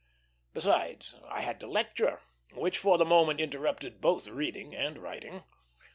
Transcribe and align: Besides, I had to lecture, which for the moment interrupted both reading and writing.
Besides, 0.53 1.13
I 1.29 1.41
had 1.41 1.59
to 1.59 1.67
lecture, 1.67 2.21
which 2.55 2.79
for 2.79 2.97
the 2.97 3.05
moment 3.05 3.39
interrupted 3.39 4.01
both 4.01 4.27
reading 4.27 4.73
and 4.75 4.97
writing. 4.97 5.43